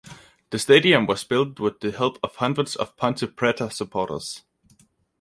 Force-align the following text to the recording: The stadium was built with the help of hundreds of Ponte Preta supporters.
The 0.49 0.57
stadium 0.57 1.05
was 1.05 1.23
built 1.23 1.59
with 1.59 1.79
the 1.81 1.91
help 1.91 2.17
of 2.23 2.35
hundreds 2.37 2.75
of 2.75 2.97
Ponte 2.97 3.35
Preta 3.35 3.71
supporters. 3.71 4.41